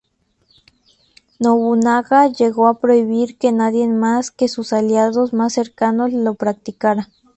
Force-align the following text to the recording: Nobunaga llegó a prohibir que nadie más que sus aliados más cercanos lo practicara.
Nobunaga 1.37 2.25
llegó 2.25 2.67
a 2.67 2.79
prohibir 2.79 3.37
que 3.37 3.51
nadie 3.51 3.87
más 3.87 4.31
que 4.31 4.47
sus 4.47 4.73
aliados 4.73 5.31
más 5.31 5.53
cercanos 5.53 6.11
lo 6.11 6.33
practicara. 6.33 7.09